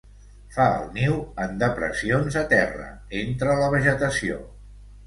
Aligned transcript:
Fa 0.55 0.63
el 0.77 0.87
niu 0.95 1.19
en 1.45 1.53
depressions 1.65 2.41
a 2.43 2.45
terra, 2.55 2.89
entre 3.25 3.61
la 3.63 3.73
vegetació. 3.79 4.43